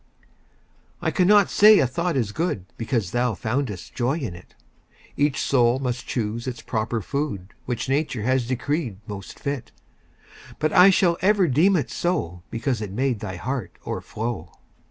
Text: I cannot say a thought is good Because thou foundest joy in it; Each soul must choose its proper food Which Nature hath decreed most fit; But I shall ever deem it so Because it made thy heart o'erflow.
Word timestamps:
I 0.99 1.11
cannot 1.11 1.51
say 1.51 1.77
a 1.77 1.85
thought 1.85 2.17
is 2.17 2.31
good 2.31 2.65
Because 2.75 3.11
thou 3.11 3.35
foundest 3.35 3.93
joy 3.93 4.17
in 4.17 4.33
it; 4.33 4.55
Each 5.15 5.39
soul 5.39 5.77
must 5.77 6.07
choose 6.07 6.47
its 6.47 6.63
proper 6.63 7.01
food 7.01 7.53
Which 7.65 7.87
Nature 7.87 8.23
hath 8.23 8.47
decreed 8.47 8.97
most 9.05 9.37
fit; 9.37 9.71
But 10.57 10.73
I 10.73 10.89
shall 10.89 11.19
ever 11.21 11.47
deem 11.47 11.75
it 11.75 11.91
so 11.91 12.41
Because 12.49 12.81
it 12.81 12.91
made 12.91 13.19
thy 13.19 13.35
heart 13.35 13.73
o'erflow. 13.85 14.51